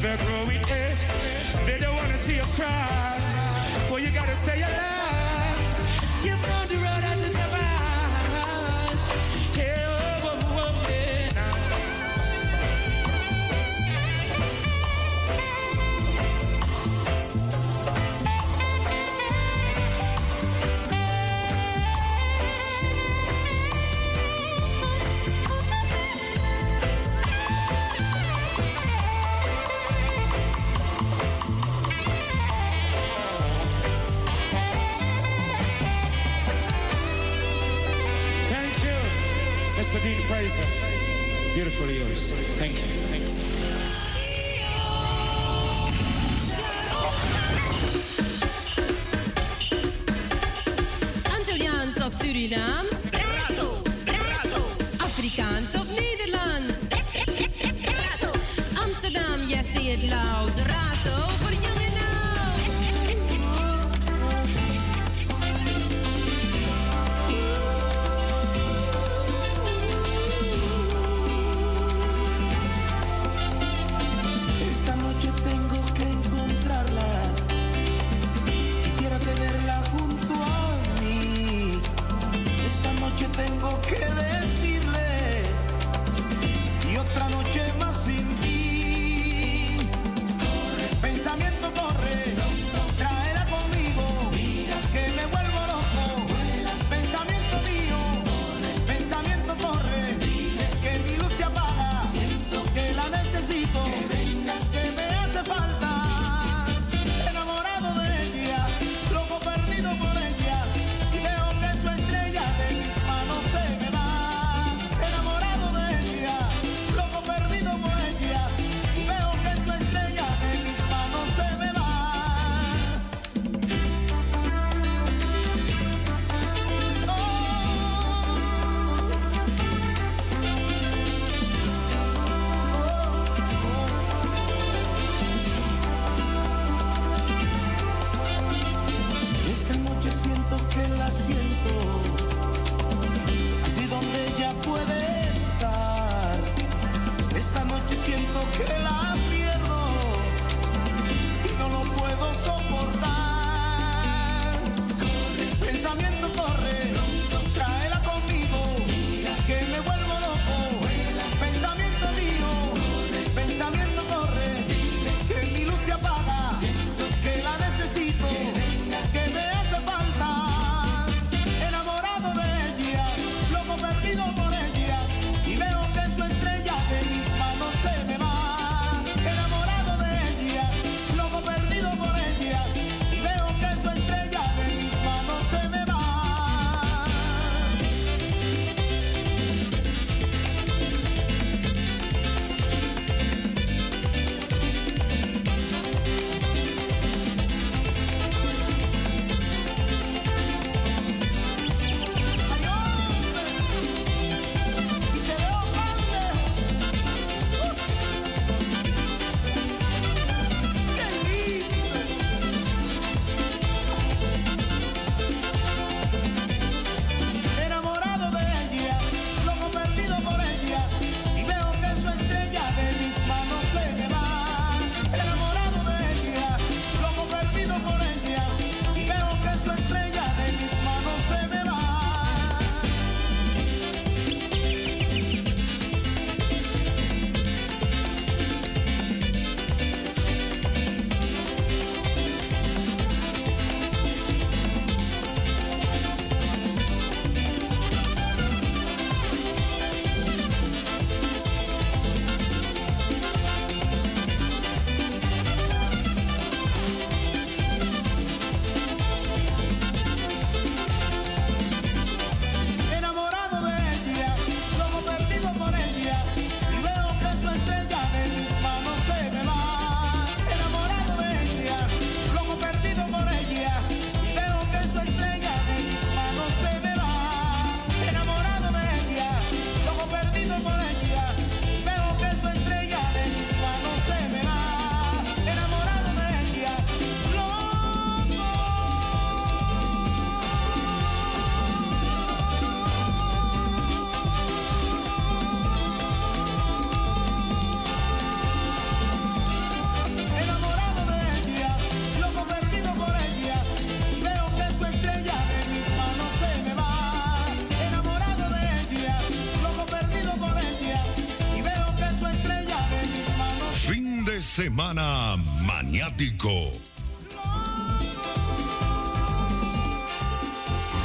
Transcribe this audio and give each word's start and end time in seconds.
they're 0.00 0.16
growing 0.18 0.60
it. 0.60 0.70
Eh? 0.70 1.66
They 1.66 1.78
don't 1.78 1.94
wanna 1.96 2.16
see 2.16 2.40
us 2.40 2.56
try. 2.56 2.95
Beautifully 41.76 42.08
yours. 42.08 42.30
Thank 42.58 42.72
you. 42.72 42.78
Thank 43.10 43.22
you. 43.22 43.30
Of 52.06 52.12
Surinaams? 52.12 53.10
Razo, 53.10 53.82
razo. 54.06 54.62
Afrikaans 54.98 55.74
of 55.74 55.88
Nederlands? 55.88 56.88
Amsterdam, 58.80 59.42
yes, 59.48 59.66
say 59.72 59.86
it 59.88 60.08
loud. 60.08 60.54
Razo 60.56 61.16
voor 61.38 61.52
jong 61.52 61.75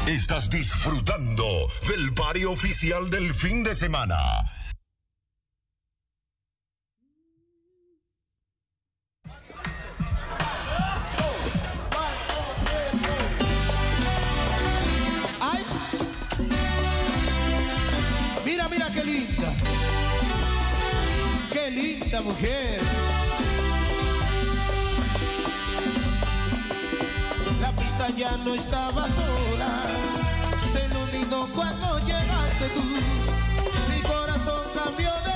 Estás 0.08 0.50
disfrutando 0.50 1.44
del 1.90 2.12
barrio 2.12 2.52
oficial 2.52 3.10
del 3.10 3.34
fin 3.34 3.62
de 3.64 3.76
semana. 3.76 4.18
Mira, 18.46 18.68
mira 18.70 18.88
qué 18.94 19.04
linda. 19.04 19.54
Qué 21.52 21.72
linda 21.72 22.22
mujer. 22.22 23.11
No 28.38 28.56
estaba 28.56 29.08
sola. 29.08 29.84
Se 30.72 30.86
iluminó 30.86 31.46
cuando 31.56 32.00
llegaste 32.00 32.66
tú. 32.76 32.84
Mi 33.94 34.02
corazón 34.02 34.62
cambió 34.76 35.12
de 35.26 35.32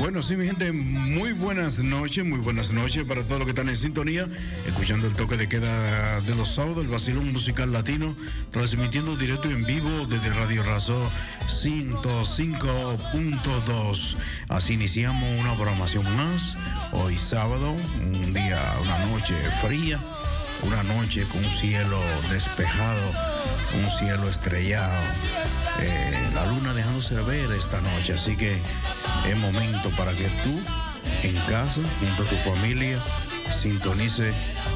Bueno, 0.00 0.22
sí, 0.22 0.36
mi 0.36 0.46
gente, 0.46 0.72
muy 0.72 1.32
buenas 1.32 1.78
noches, 1.78 2.24
muy 2.24 2.38
buenas 2.38 2.72
noches 2.72 3.04
para 3.04 3.22
todos 3.22 3.38
los 3.38 3.46
que 3.46 3.50
están 3.50 3.68
en 3.68 3.76
sintonía, 3.76 4.26
escuchando 4.66 5.06
el 5.06 5.12
toque 5.12 5.36
de 5.36 5.48
queda 5.48 6.20
de 6.22 6.34
los 6.34 6.54
sábados, 6.54 6.82
el 6.82 6.88
vacilón 6.88 7.30
musical 7.32 7.70
latino, 7.72 8.16
transmitiendo 8.50 9.16
directo 9.16 9.50
en 9.50 9.64
vivo 9.64 10.06
desde 10.06 10.30
Radio 10.30 10.62
Razo 10.62 10.98
105.2. 11.48 14.16
Así 14.48 14.72
iniciamos 14.72 15.28
una 15.38 15.54
programación 15.54 16.04
más, 16.16 16.56
hoy 16.92 17.18
sábado, 17.18 17.72
un 17.72 18.32
día, 18.32 18.58
una 18.82 19.04
noche 19.06 19.34
fría, 19.62 20.00
una 20.62 20.82
noche 20.82 21.24
con 21.24 21.44
un 21.44 21.50
cielo 21.50 22.00
despejado, 22.30 23.12
un 23.82 23.90
cielo 23.98 24.28
estrellado, 24.28 25.02
eh, 25.80 26.30
la 26.34 26.46
luna 26.46 26.72
dejándose 26.74 27.14
ver 27.22 27.50
esta 27.52 27.80
noche, 27.80 28.14
así 28.14 28.36
que 28.36 28.58
es 29.28 29.36
momento 29.38 29.90
para 29.96 30.12
que 30.12 30.28
tú 30.44 30.60
en 31.22 31.36
casa, 31.46 31.80
junto 32.00 32.22
a 32.22 32.26
tu 32.26 32.36
familia, 32.36 32.98
sintonice 33.52 34.32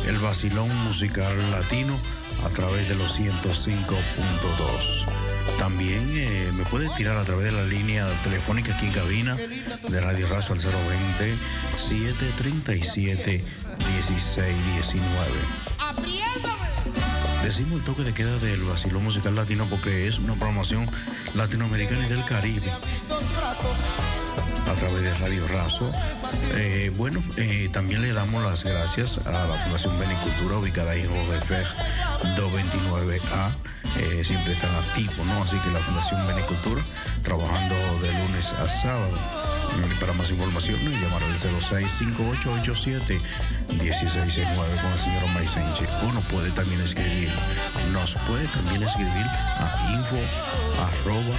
el 0.07 0.19
vacilón 0.19 0.75
musical 0.85 1.35
latino 1.51 1.99
a 2.45 2.49
través 2.51 2.89
de 2.89 2.95
los 2.95 3.19
105.2. 3.19 5.05
También 5.59 6.07
eh, 6.15 6.51
me 6.55 6.65
puedes 6.65 6.95
tirar 6.97 7.17
a 7.17 7.25
través 7.25 7.47
de 7.47 7.53
la 7.53 7.65
línea 7.65 8.07
telefónica 8.25 8.75
aquí 8.75 8.87
en 8.87 8.93
cabina 8.93 9.37
de 9.89 10.01
Radio 10.01 10.29
Razo 10.29 10.53
al 10.53 10.59
020 10.59 11.37
737 11.79 13.43
1619. 13.79 15.74
Decimos 17.45 17.81
el 17.81 17.85
toque 17.85 18.05
de 18.05 18.15
queda 18.15 18.39
del 18.39 18.63
vacilón 18.65 19.05
musical 19.05 19.37
latino 19.37 19.67
porque 19.69 20.09
es 20.09 20.19
una 20.19 20.35
programación 20.35 20.89
latinoamericana 21.35 22.07
y 22.07 22.09
del 22.09 22.25
Caribe 22.25 22.71
a 24.67 24.75
través 24.75 25.03
de 25.03 25.15
Radio 25.19 25.47
Razo. 25.49 25.93
Eh, 26.55 26.91
bueno, 26.97 27.23
eh, 27.37 27.69
también 27.71 28.01
le 28.01 28.15
damos 28.15 28.43
las 28.43 28.65
gracias 28.65 29.27
a 29.27 29.31
la 29.31 29.59
Fundación 29.59 29.99
Benicultura 29.99 30.57
ubicada 30.57 30.93
ahí 30.93 31.03
en 31.03 31.11
Rodefeg 31.11 31.67
229A. 32.39 33.51
Eh, 33.99 34.25
siempre 34.25 34.55
están 34.55 34.75
activos, 34.77 35.27
¿no? 35.27 35.43
Así 35.43 35.59
que 35.59 35.71
la 35.71 35.81
Fundación 35.81 36.27
Benicultura 36.27 36.81
trabajando 37.23 37.75
de 38.01 38.11
lunes 38.11 38.53
a 38.55 38.69
sábado. 38.69 39.44
Para 39.99 40.13
más 40.13 40.31
información, 40.31 40.79
llamar 41.01 41.25
al 41.25 41.37
065887 41.37 43.21
1669 43.71 44.77
con 44.81 44.93
el 44.93 44.99
señor 44.99 45.25
Omar 45.25 45.49
Sánchez. 45.49 45.91
O 46.03 46.13
nos 46.13 46.25
puede 46.27 46.53
también 46.53 46.81
escribir, 46.81 47.33
nos 47.93 48.15
puede 48.27 48.47
también 48.49 48.85
escribir 48.85 49.27
a 49.59 49.93
info 49.93 50.21
arroba 50.81 51.37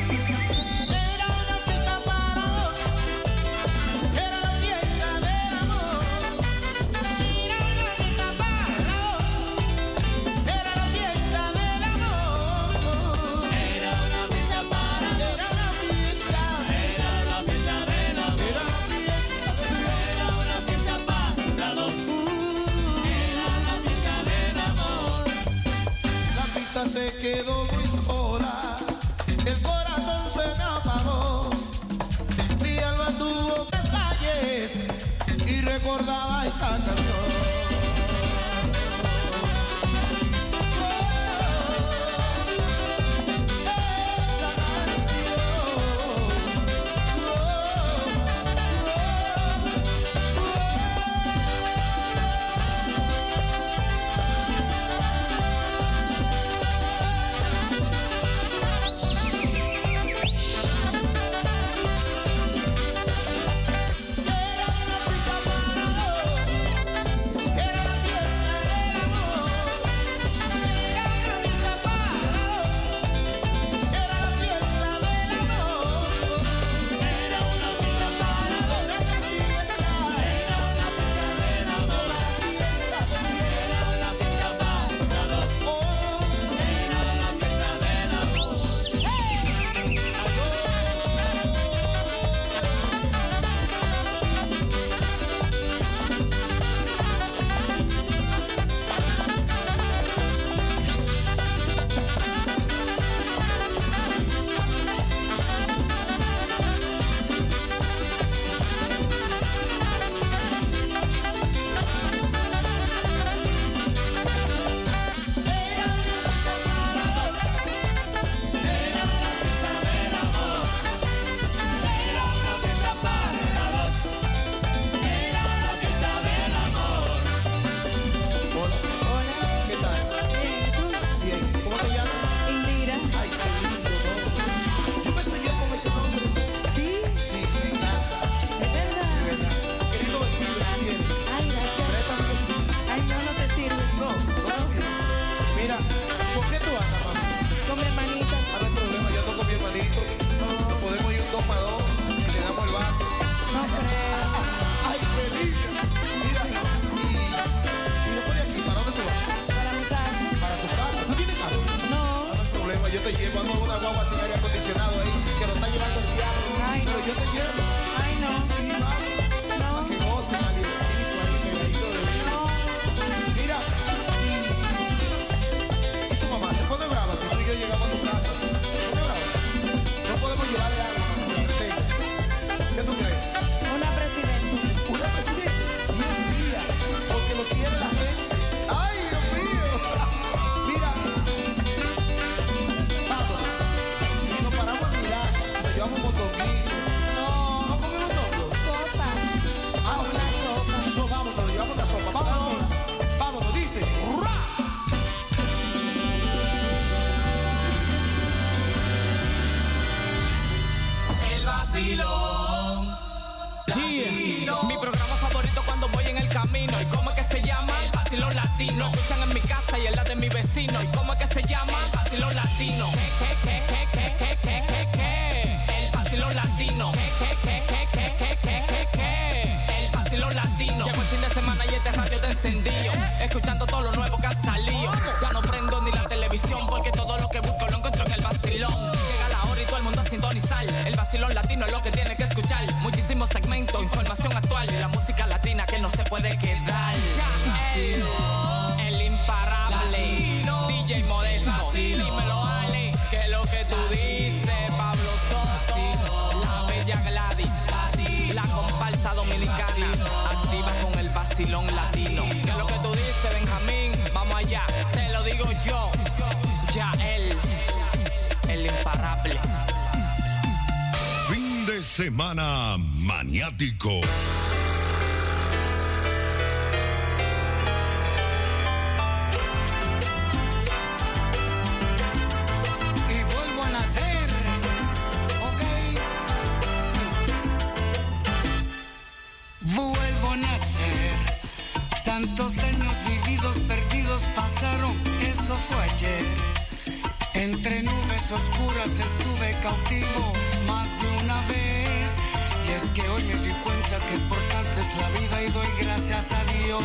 que 304.00 304.14
importante 304.14 304.80
es 304.80 304.96
la 304.96 305.08
vida 305.11 305.42
y 305.42 305.50
doy 305.50 305.66
gracias 305.80 306.32
a 306.32 306.42
Dios. 306.44 306.82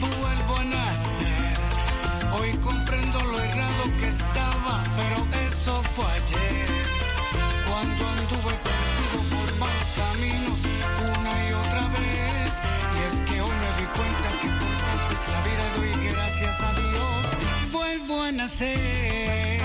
Vuelvo 0.00 0.56
a 0.56 0.64
nacer, 0.64 1.56
hoy 2.38 2.52
comprendo 2.58 3.22
lo 3.24 3.38
errado 3.38 3.84
que 4.00 4.08
estaba, 4.08 4.82
pero 4.96 5.26
eso 5.46 5.82
fue 5.94 6.06
ayer. 6.06 6.68
Cuando 7.68 8.08
anduve 8.08 8.54
perdido 8.66 9.18
por 9.34 9.48
malos 9.58 9.90
caminos 9.96 10.60
una 11.18 11.32
y 11.46 11.52
otra 11.52 11.88
vez, 11.88 12.50
y 12.94 12.98
es 13.08 13.20
que 13.28 13.40
hoy 13.40 13.50
me 13.50 13.70
di 13.78 13.86
cuenta 13.96 14.28
que 14.40 14.46
importante 14.46 15.14
es 15.14 15.28
la 15.28 15.40
vida 15.42 15.62
y 15.68 15.80
doy 15.80 16.10
gracias 16.12 16.60
a 16.60 16.72
Dios. 16.72 17.72
Vuelvo 17.72 18.22
a 18.22 18.32
nacer. 18.32 19.57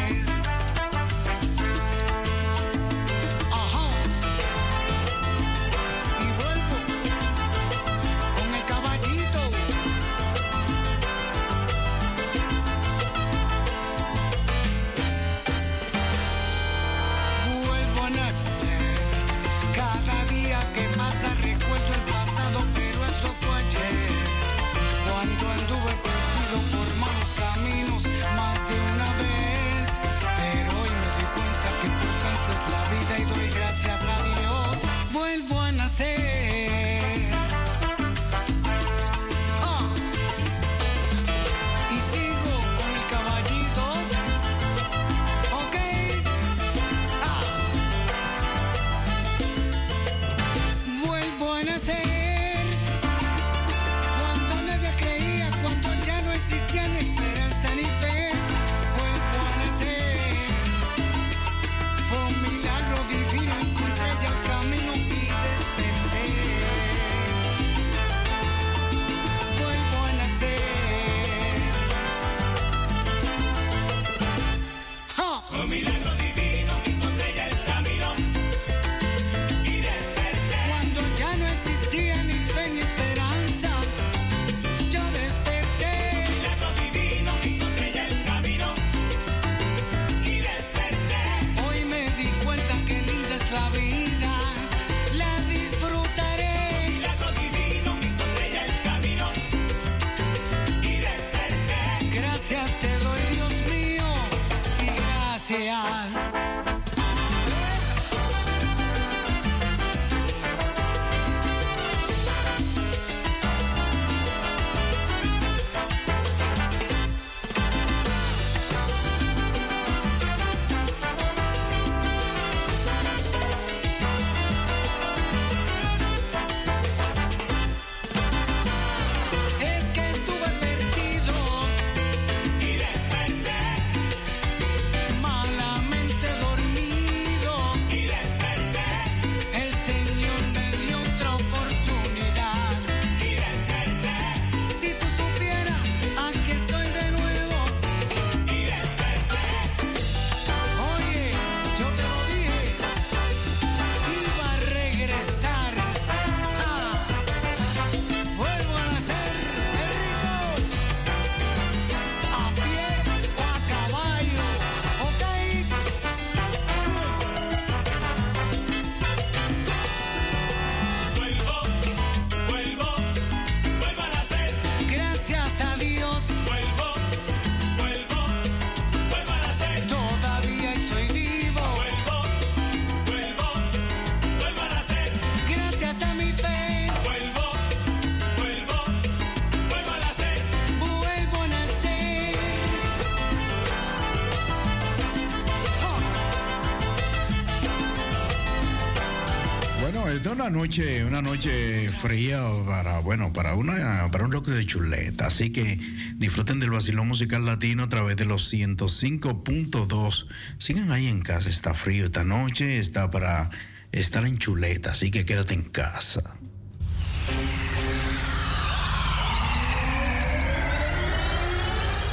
Bueno, 199.93 200.09
es 200.09 200.25
una 200.25 200.49
noche, 200.49 201.05
una 201.05 201.21
noche 201.21 201.87
fría 202.01 202.41
para, 202.65 202.99
bueno, 203.01 203.31
para 203.31 203.53
una, 203.53 204.09
para 204.11 204.25
un 204.25 204.31
locro 204.31 204.55
de 204.55 204.65
chuleta. 204.65 205.27
Así 205.27 205.51
que 205.51 205.79
disfruten 206.15 206.59
del 206.59 206.71
vacilón 206.71 207.07
musical 207.07 207.45
latino 207.45 207.83
a 207.83 207.89
través 207.89 208.17
de 208.17 208.25
los 208.25 208.51
105.2. 208.51 210.27
Sigan 210.57 210.91
ahí 210.91 211.05
en 211.05 211.21
casa, 211.21 211.47
está 211.47 211.75
frío 211.75 212.05
esta 212.05 212.23
noche, 212.23 212.79
está 212.79 213.11
para 213.11 213.51
estar 213.91 214.25
en 214.25 214.39
chuleta, 214.39 214.93
así 214.93 215.11
que 215.11 215.25
quédate 215.25 215.53
en 215.53 215.65
casa. 215.65 216.23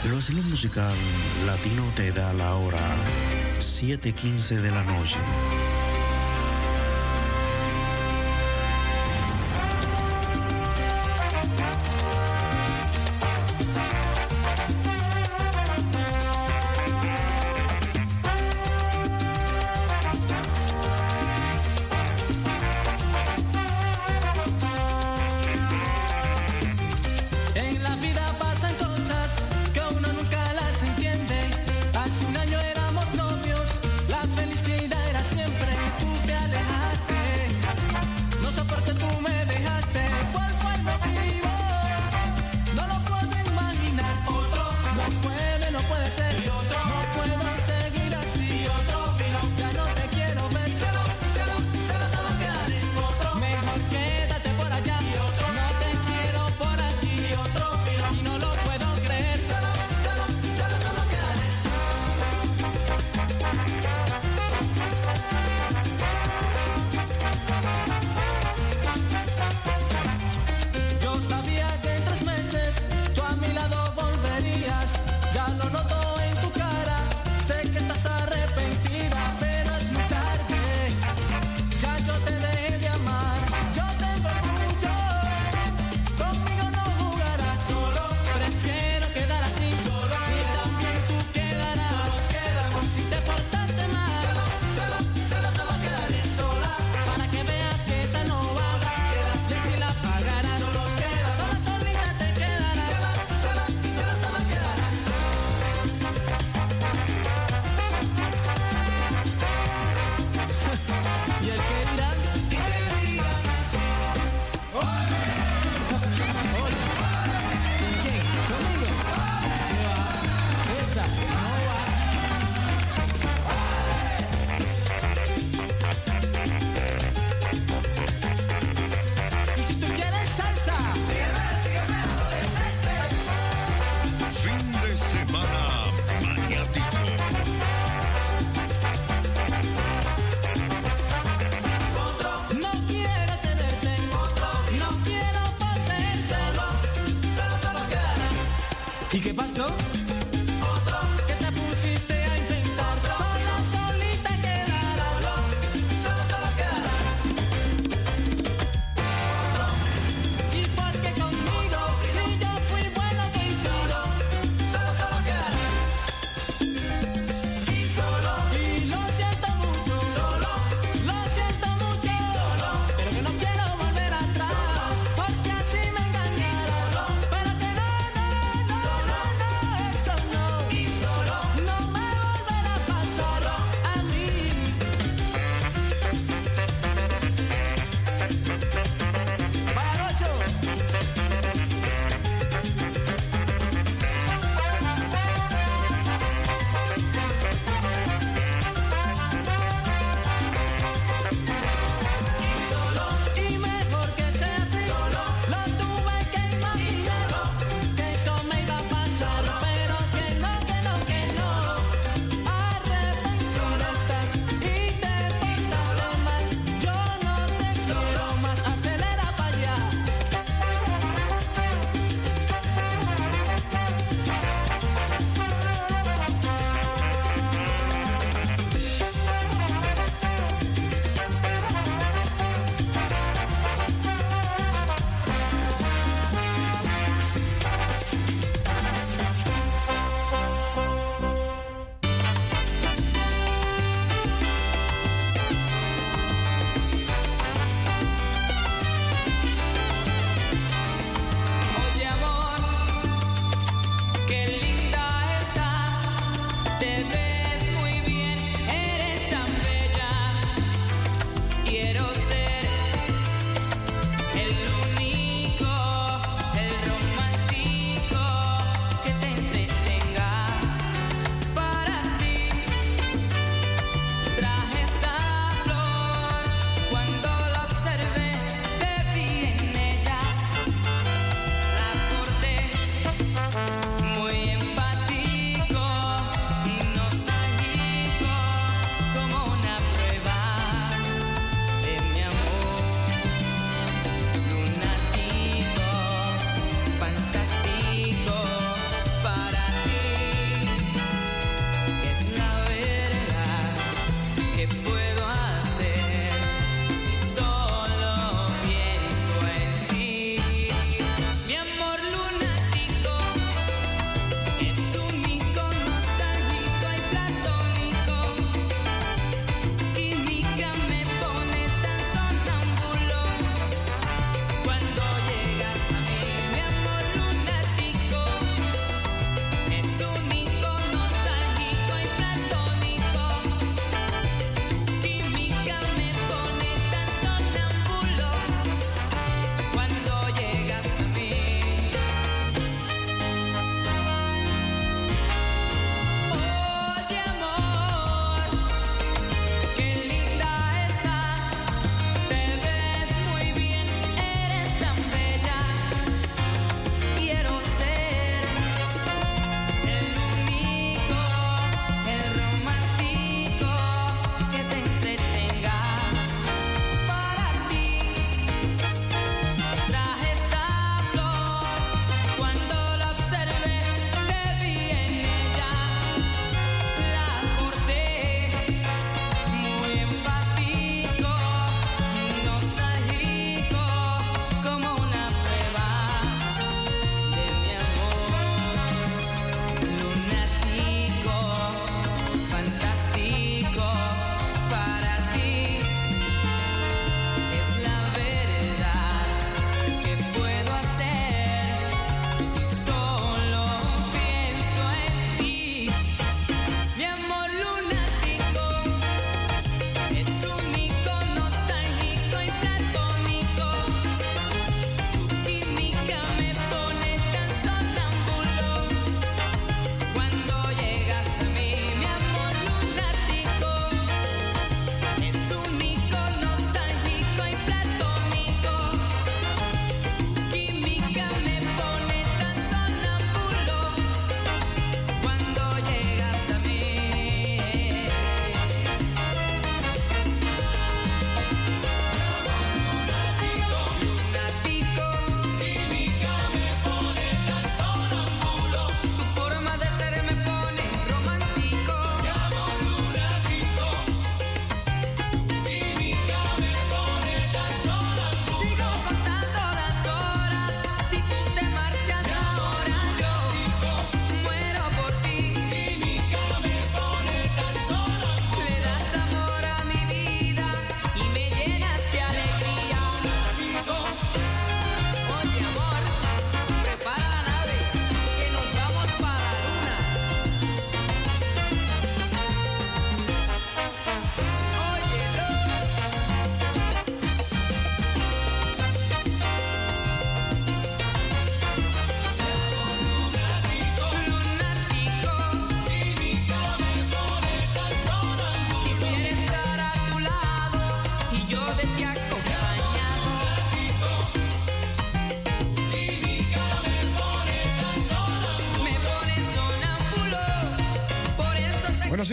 El 0.05 0.13
vacilón 0.13 0.51
musical 0.51 0.93
latino 1.47 1.91
te 1.97 2.13
da 2.13 2.35
la 2.35 2.57
hora 2.57 2.95
7:15 3.59 4.61
de 4.61 4.71
la 4.71 4.85
noche. 4.85 5.17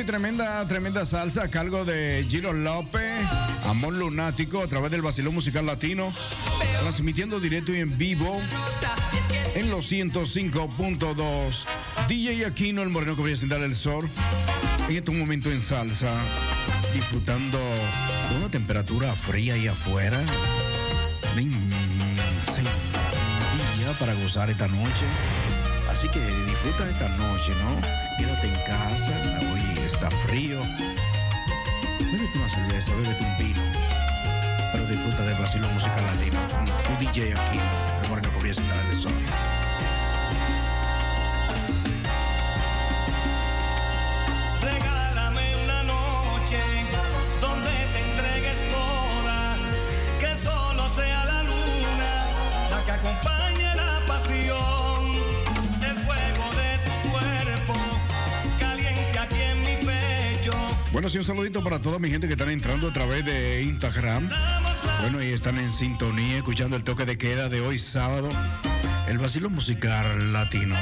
Tremenda, 0.08 0.66
tremenda 0.68 1.06
salsa 1.06 1.44
a 1.44 1.50
cargo 1.50 1.84
de 1.84 2.26
Giro 2.30 2.54
López, 2.54 3.20
Amor 3.66 3.94
Lunático, 3.94 4.64
a 4.64 4.68
través 4.68 4.90
del 4.90 5.02
Basilón 5.02 5.34
Musical 5.34 5.66
Latino, 5.66 6.14
transmitiendo 6.80 7.42
directo 7.42 7.74
y 7.74 7.80
en 7.80 7.98
vivo 7.98 8.42
en 9.54 9.70
los 9.70 9.92
105.2. 9.92 11.66
DJ 12.08 12.46
Aquino, 12.46 12.82
el 12.82 12.90
moreno 12.90 13.16
que 13.16 13.22
voy 13.22 13.34
a 13.34 13.36
sentar 13.36 13.62
el 13.62 13.76
sol, 13.76 14.10
en 14.88 14.96
este 14.96 15.12
momento 15.12 15.52
en 15.52 15.60
salsa, 15.60 16.14
disfrutando 16.94 17.60
de 17.60 18.38
una 18.38 18.50
temperatura 18.50 19.14
fría 19.14 19.56
ahí 19.56 19.68
afuera. 19.68 20.20
Para 24.00 24.14
gozar 24.16 24.50
esta 24.50 24.68
noche. 24.68 25.06
Así 25.90 26.08
que 26.10 26.20
disfruta 26.20 26.88
esta 26.88 27.10
noche, 27.18 27.52
¿no? 27.64 27.87
Una 32.48 32.56
cerveza, 32.56 32.94
bébete 32.96 33.24
un 33.24 33.38
vino. 33.38 33.62
Pero 34.72 34.86
disfruta 34.86 35.24
del 35.24 35.36
vacilo 35.36 35.68
musical 35.70 36.06
latino 36.06 36.40
con 36.50 36.66
tu 36.66 37.06
DJ 37.06 37.34
aquí, 37.34 37.60
el 38.04 38.10
moreno 38.10 38.30
que 38.30 38.50
el 38.50 39.02
sol. 39.02 39.57
Un 61.16 61.24
saludito 61.24 61.64
para 61.64 61.80
toda 61.80 62.00
mi 62.00 62.10
gente 62.10 62.28
que 62.28 62.34
están 62.34 62.50
entrando 62.50 62.90
a 62.90 62.92
través 62.92 63.24
de 63.24 63.64
Instagram. 63.64 64.30
Bueno, 65.02 65.24
y 65.24 65.28
están 65.28 65.58
en 65.58 65.72
sintonía, 65.72 66.36
escuchando 66.36 66.76
el 66.76 66.84
toque 66.84 67.06
de 67.06 67.18
queda 67.18 67.48
de 67.48 67.62
hoy 67.62 67.80
sábado, 67.80 68.28
el 69.08 69.18
vacilo 69.18 69.50
musical 69.50 70.34
latino. 70.34 70.76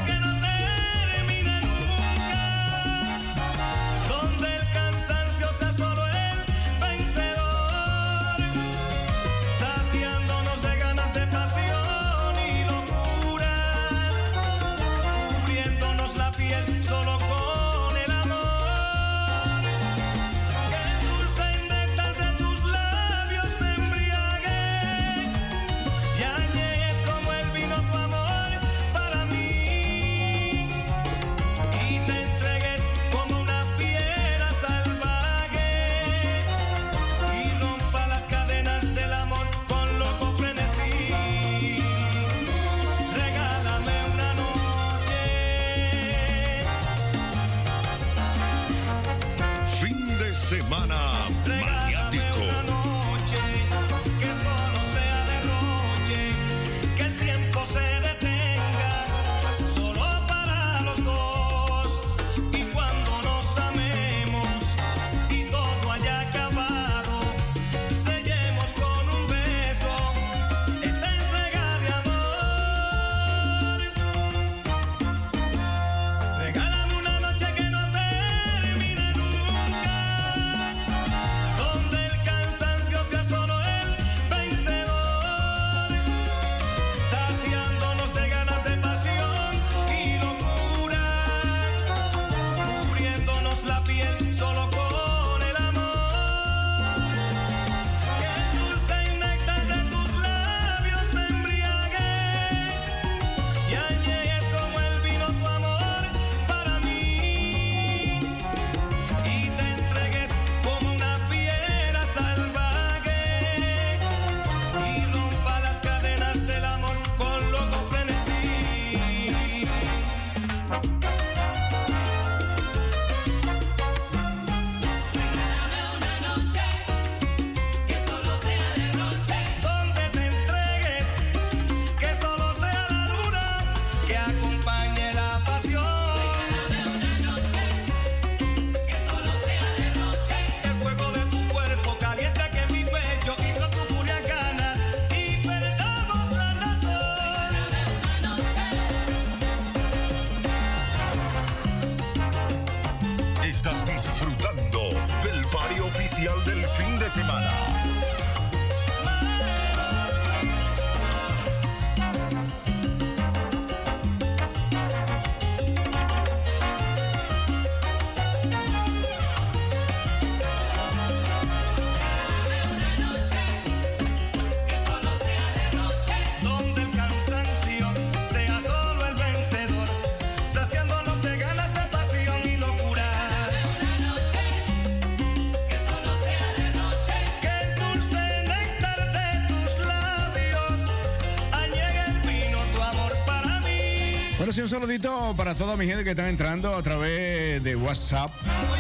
Un 194.66 194.70
saludito 194.70 195.36
para 195.38 195.54
toda 195.54 195.78
mi 195.78 195.86
gente 195.86 196.04
que 196.04 196.10
está 196.10 196.28
entrando 196.28 196.76
a 196.76 196.82
través 196.82 197.64
de 197.64 197.76
WhatsApp. 197.76 198.32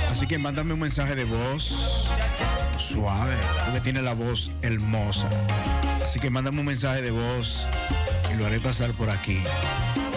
Así 0.09 0.25
que 0.25 0.39
mándame 0.39 0.73
un 0.73 0.79
mensaje 0.79 1.13
de 1.13 1.25
voz 1.25 2.09
suave, 2.79 3.35
porque 3.65 3.81
tiene 3.81 4.01
la 4.01 4.15
voz 4.15 4.49
hermosa. 4.63 5.29
Así 6.03 6.19
que 6.19 6.31
mándame 6.31 6.61
un 6.61 6.65
mensaje 6.65 7.03
de 7.03 7.11
voz 7.11 7.67
y 8.33 8.35
lo 8.35 8.47
haré 8.47 8.59
pasar 8.59 8.93
por 8.93 9.11
aquí. 9.11 9.39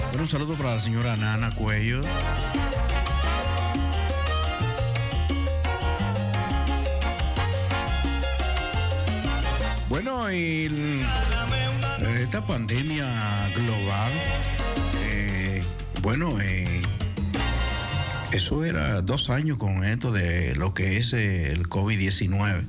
Bueno, 0.08 0.22
un 0.22 0.28
saludo 0.28 0.54
para 0.54 0.76
la 0.76 0.80
señora 0.80 1.14
Nana 1.16 1.50
Cuello. 1.50 2.00
Bueno, 9.90 10.32
y 10.32 11.04
esta 12.22 12.40
pandemia 12.40 13.06
global, 13.54 14.12
bueno, 16.02 16.40
eh, 16.40 16.80
eso 18.32 18.64
era 18.64 19.02
dos 19.02 19.30
años 19.30 19.56
con 19.56 19.84
esto 19.84 20.12
de 20.12 20.54
lo 20.54 20.74
que 20.74 20.96
es 20.96 21.12
eh, 21.12 21.50
el 21.50 21.68
COVID-19. 21.68 22.64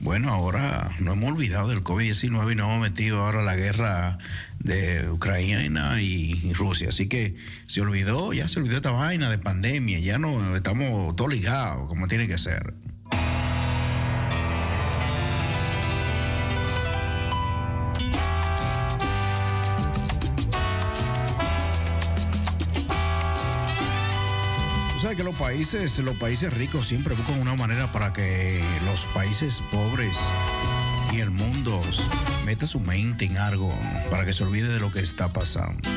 Bueno, 0.00 0.30
ahora 0.30 0.90
no 0.98 1.12
hemos 1.12 1.32
olvidado 1.32 1.68
del 1.68 1.84
COVID-19 1.84 2.52
y 2.52 2.54
nos 2.56 2.66
hemos 2.66 2.80
metido 2.80 3.22
ahora 3.22 3.42
la 3.42 3.54
guerra 3.54 4.18
de 4.58 5.08
Ucrania 5.10 5.62
y 6.00 6.52
Rusia. 6.54 6.88
Así 6.88 7.06
que 7.06 7.36
se 7.66 7.80
olvidó, 7.80 8.32
ya 8.32 8.48
se 8.48 8.58
olvidó 8.58 8.76
esta 8.76 8.90
vaina 8.90 9.30
de 9.30 9.38
pandemia, 9.38 10.00
ya 10.00 10.18
no 10.18 10.56
estamos 10.56 11.14
todos 11.14 11.32
ligados 11.32 11.86
como 11.88 12.08
tiene 12.08 12.26
que 12.26 12.38
ser. 12.38 12.74
países, 25.62 25.98
los 26.00 26.16
países 26.16 26.52
ricos 26.52 26.88
siempre 26.88 27.14
buscan 27.14 27.40
una 27.40 27.54
manera 27.54 27.92
para 27.92 28.12
que 28.12 28.60
los 28.84 29.06
países 29.14 29.62
pobres 29.70 30.16
y 31.12 31.20
el 31.20 31.30
mundo 31.30 31.80
meta 32.44 32.66
su 32.66 32.80
mente 32.80 33.26
en 33.26 33.38
algo 33.38 33.72
para 34.10 34.24
que 34.24 34.32
se 34.32 34.42
olvide 34.42 34.66
de 34.66 34.80
lo 34.80 34.90
que 34.90 34.98
está 34.98 35.28
pasando. 35.28 35.88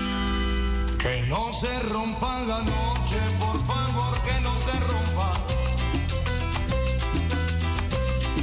Que 0.99 1.25
no 1.30 1.51
se 1.51 1.80
rompa 1.80 2.41
la 2.41 2.60
noche, 2.62 3.17
por 3.39 3.65
favor, 3.65 4.21
que 4.21 4.39
no 4.41 4.54
se 4.60 4.80
rompa. 4.82 5.34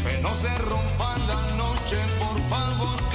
Que 0.05 0.23
no 0.23 0.35
se 0.35 0.59
rompa 0.59 1.19
la 1.19 1.57
noche, 1.57 1.99
por 2.19 2.49
favor. 2.49 3.12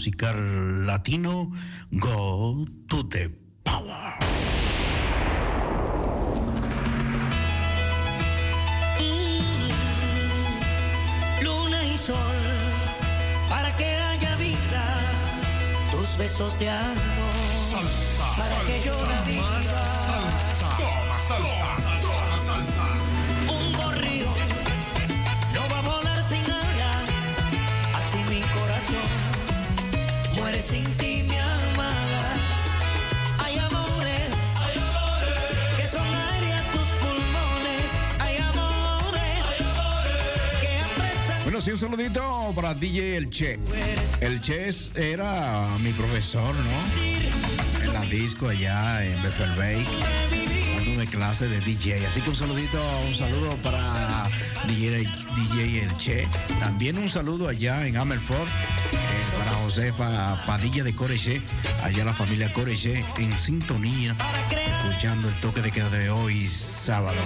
musical 0.00 0.34
latino 0.86 1.52
Go 1.92 2.64
to 2.88 3.02
the 3.10 3.30
Power. 3.62 4.16
Mm. 8.98 9.68
Luna 11.44 11.84
y 11.84 11.98
sol, 11.98 12.16
para 13.50 13.76
que 13.76 13.84
haya 13.84 14.36
vida, 14.36 14.84
tus 15.90 16.16
besos 16.16 16.58
de 16.58 16.70
amor, 16.70 17.84
para 18.38 18.56
que 18.64 18.80
yo. 18.82 19.79
Bueno, 41.60 41.74
un 41.74 41.78
saludito 41.78 42.52
para 42.54 42.72
DJ 42.72 43.16
El 43.18 43.28
Che. 43.28 43.58
El 44.22 44.40
Che 44.40 44.70
era 44.94 45.66
mi 45.80 45.92
profesor, 45.92 46.54
¿no? 46.54 47.82
En 47.84 47.92
la 47.92 48.00
disco 48.00 48.48
allá 48.48 49.04
en 49.04 49.22
Bethel 49.22 49.50
Bay. 49.58 49.86
Dándome 50.76 51.06
clase 51.06 51.48
de 51.48 51.60
DJ. 51.60 52.06
Así 52.06 52.22
que 52.22 52.30
un 52.30 52.36
saludito, 52.36 52.80
un 53.06 53.14
saludo 53.14 53.56
para 53.56 54.26
DJ, 54.68 55.06
DJ 55.36 55.82
El 55.82 55.94
Che. 55.98 56.28
También 56.60 56.96
un 56.96 57.10
saludo 57.10 57.46
allá 57.46 57.86
en 57.86 57.98
Amelford. 57.98 58.48
Eh, 58.48 59.38
para 59.38 59.52
Josefa 59.58 60.42
Padilla 60.46 60.82
de 60.82 60.94
Coreche, 60.94 61.42
allá 61.82 62.06
la 62.06 62.14
familia 62.14 62.50
Coreche 62.54 63.04
en 63.18 63.38
sintonía, 63.38 64.16
escuchando 64.50 65.28
el 65.28 65.34
toque 65.40 65.60
de 65.60 65.70
queda 65.70 65.90
de 65.90 66.08
hoy 66.08 66.48
sábado 66.48 67.18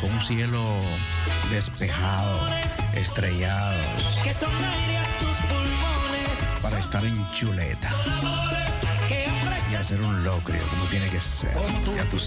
con 0.00 0.12
un 0.12 0.20
cielo 0.20 0.62
despejado, 1.50 2.38
estrellados. 2.94 4.20
Para 6.60 6.78
estar 6.78 7.04
en 7.04 7.30
chuleta. 7.30 7.90
Y 9.70 9.74
hacer 9.74 10.02
un 10.02 10.22
locrio 10.22 10.62
como 10.68 10.84
tiene 10.86 11.08
que 11.08 11.20
ser. 11.20 11.54
Ya 11.96 12.04
tú. 12.10 12.18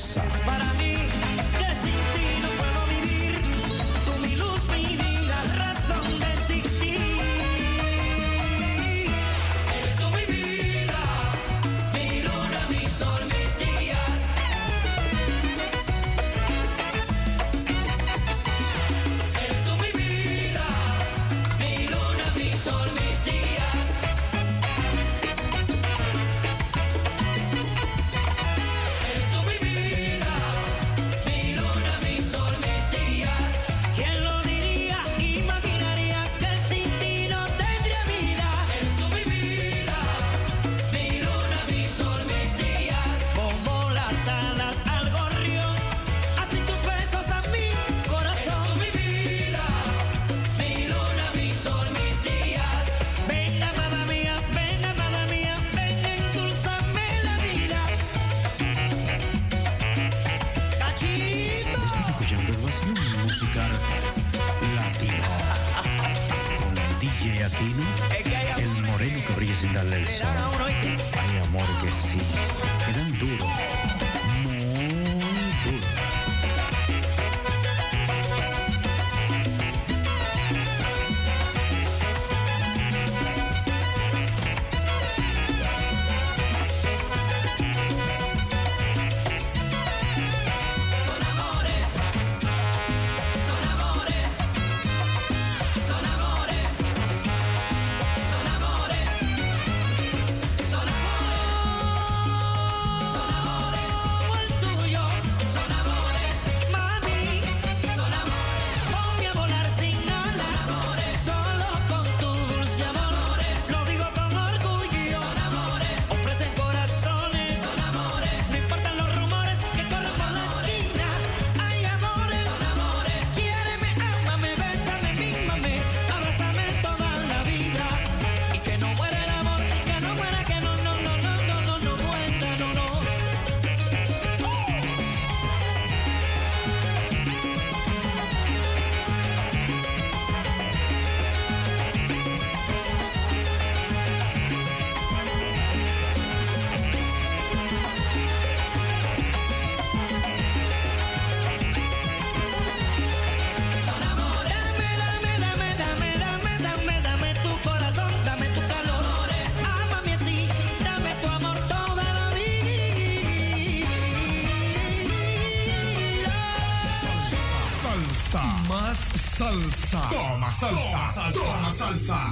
salsa. 171.85 172.24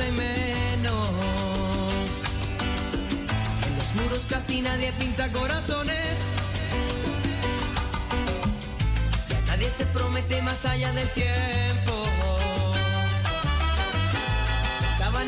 hay 0.00 0.12
menos. 0.12 1.08
En 3.66 3.76
los 3.76 3.94
muros 3.96 4.22
casi 4.28 4.60
nadie 4.60 4.92
pinta 4.92 5.30
corazones. 5.30 6.18
Ya 9.28 9.40
nadie 9.46 9.70
se 9.70 9.86
promete 9.86 10.42
más 10.42 10.64
allá 10.64 10.92
del 10.92 11.08
tiempo. 11.10 12.04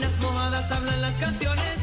Las 0.01 0.15
mojadas 0.21 0.71
hablan 0.73 1.01
las 1.01 1.15
canciones. 1.15 1.76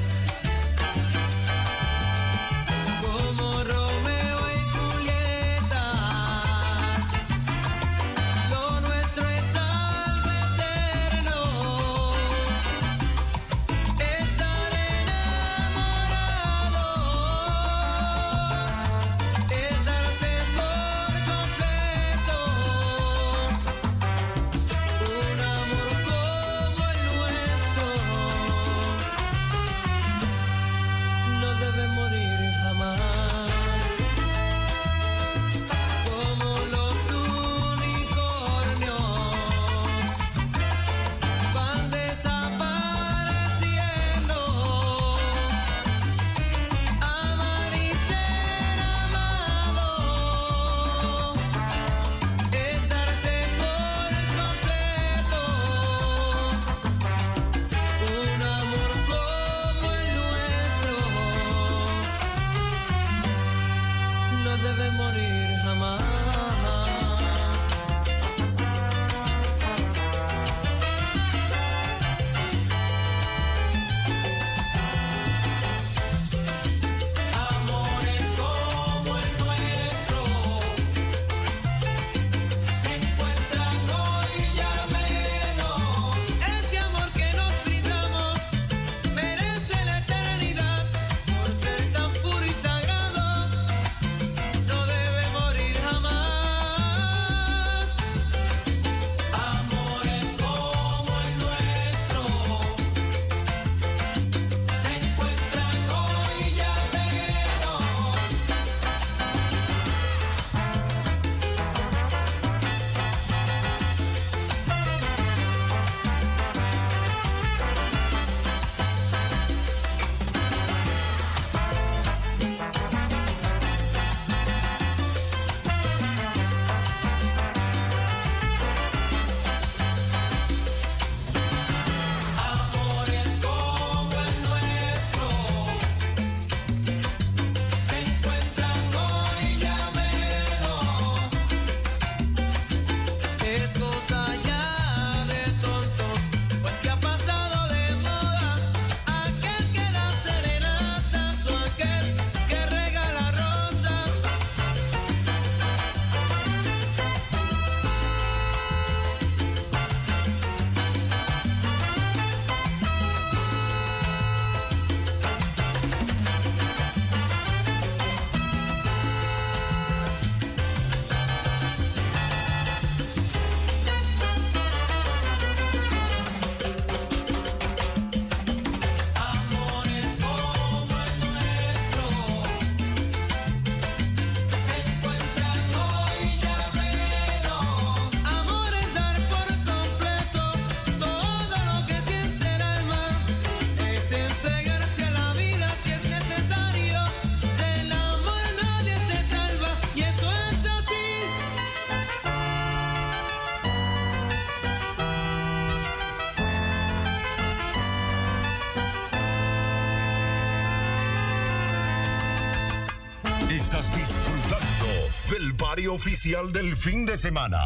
estás 213.55 213.95
disfrutando 213.95 214.87
del 215.29 215.53
barrio 215.53 215.93
oficial 215.93 216.51
del 216.51 216.75
fin 216.75 217.05
de 217.05 217.17
semana. 217.17 217.59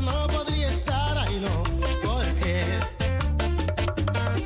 no 0.00 0.26
podría 0.28 0.68
estar 0.68 1.18
ahí, 1.18 1.40
no, 1.40 1.62
porque 2.04 2.64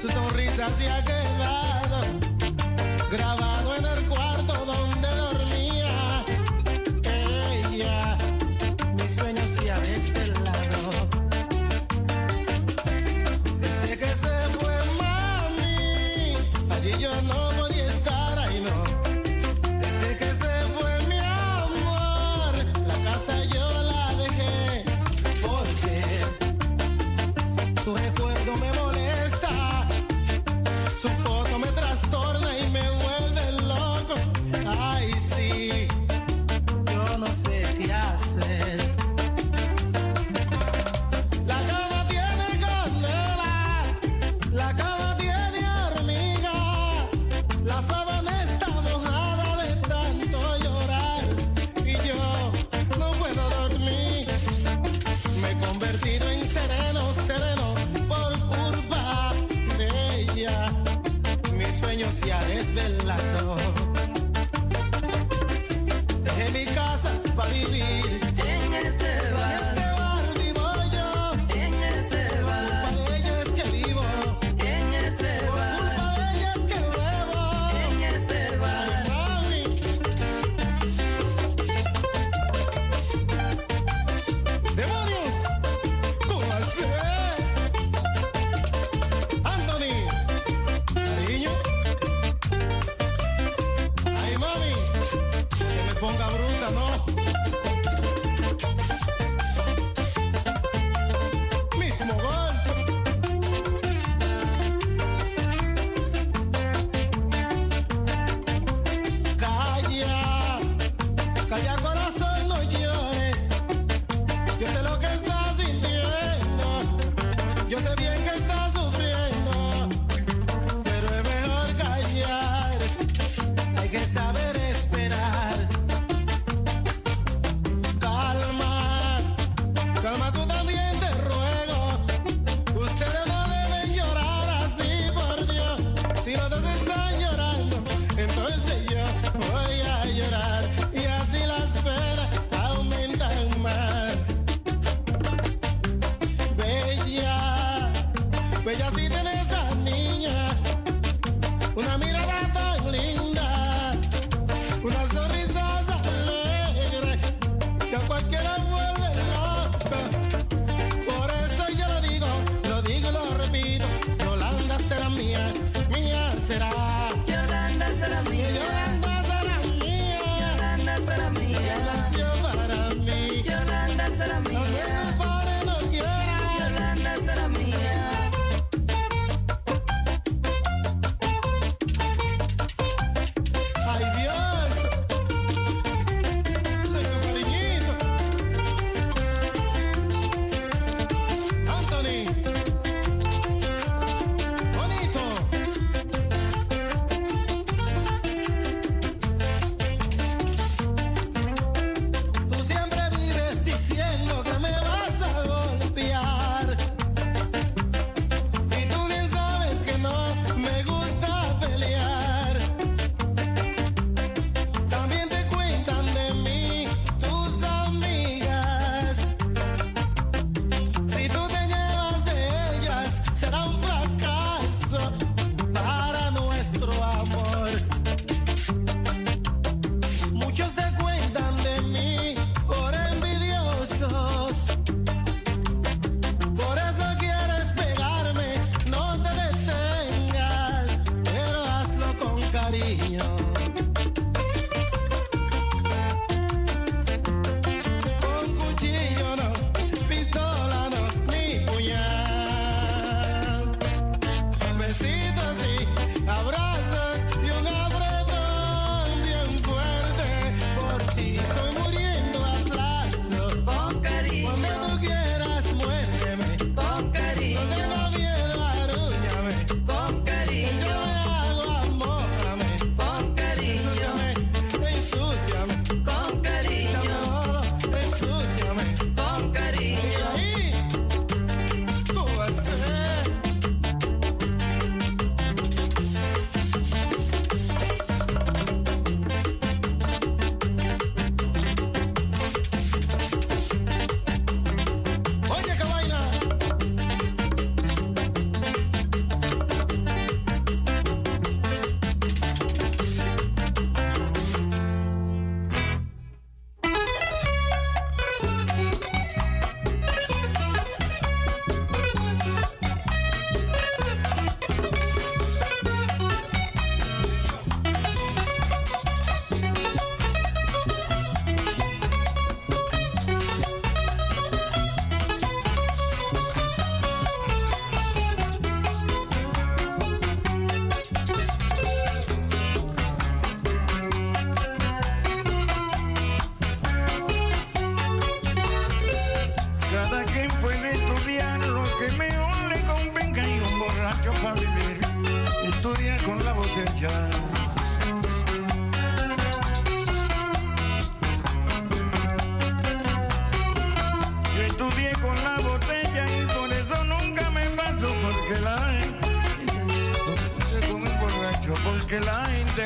su 0.01 0.09
sonrisa 0.09 0.67
hacía 0.67 1.05
que 1.05 1.18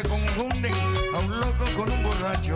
confunden 0.09 0.74
a 1.14 1.18
un 1.18 1.40
loco 1.40 1.64
con 1.76 1.90
un 1.90 2.03
borracho. 2.03 2.55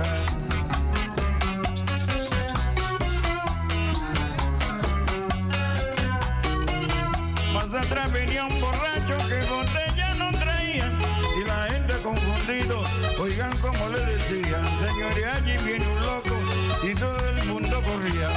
pagar. 0.00 0.30
atrás 7.82 8.12
venía 8.12 8.44
un 8.44 8.60
borracho 8.60 9.16
que 9.28 9.42
botella 9.48 10.14
no 10.14 10.30
traía 10.32 10.92
y 11.40 11.44
la 11.46 11.64
gente 11.72 11.94
confundido, 12.02 12.82
oigan 13.20 13.56
como 13.58 13.88
le 13.88 14.04
decían, 14.06 14.64
señores 14.78 15.26
allí 15.34 15.56
viene 15.64 15.86
un 15.86 16.00
loco 16.00 16.36
y 16.82 16.94
todo 16.94 17.28
el 17.30 17.44
mundo 17.46 17.82
corría. 17.82 18.30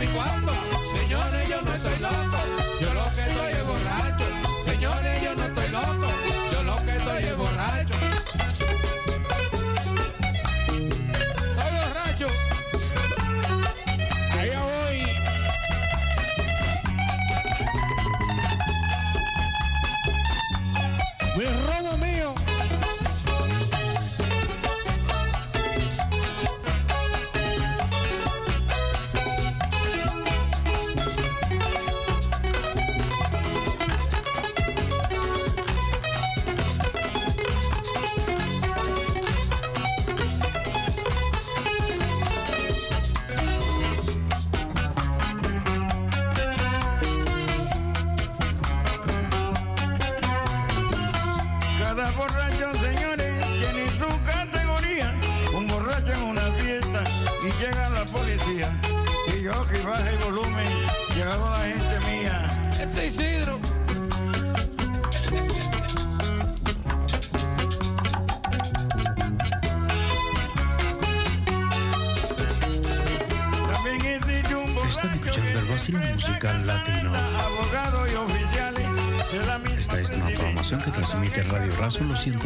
me 0.00 0.06
cuadra. 0.08 0.29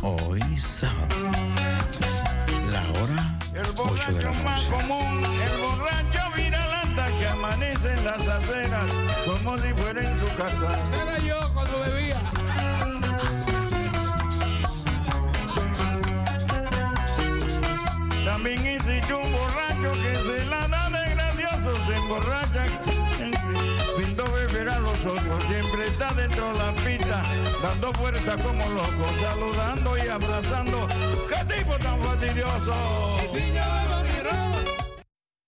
Hoy 0.00 0.40
sábado. 0.56 1.30
La 2.72 2.80
hora 2.98 3.38
8 3.76 4.12
de 4.12 4.22
la 4.24 4.32
noche. 4.32 4.66
común, 4.70 5.22
el 5.24 5.58
borracho 5.60 6.22
viralata 6.34 7.06
que 7.18 7.28
amanece 7.28 7.92
en 7.92 8.04
las 8.06 8.26
aceras 8.26 8.90
como 9.26 9.58
si 9.58 9.74
fuera 9.74 10.02
en 10.02 10.18
su 10.18 10.26
casa. 10.36 10.78
Era 11.02 11.18
yo. 11.18 11.47
siempre 25.46 25.86
está 25.86 26.12
dentro 26.14 26.52
de 26.52 26.58
la 26.58 26.72
pista, 26.72 27.22
dando 27.62 27.92
vueltas 27.92 28.42
como 28.42 28.68
loco, 28.68 29.04
saludando 29.20 29.96
y 29.96 30.08
abrazando. 30.08 30.88
¡Qué 31.28 31.54
tipo 31.54 31.76
tan 31.78 31.98
fastidioso! 32.00 33.97